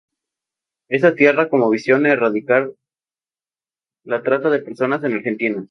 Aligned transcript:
Esta 0.89 1.13
tiene 1.13 1.47
como 1.47 1.69
visión 1.69 2.07
erradicar 2.07 2.73
la 4.03 4.23
trata 4.23 4.49
de 4.49 4.57
personas 4.57 5.03
en 5.03 5.13
Argentina. 5.13 5.67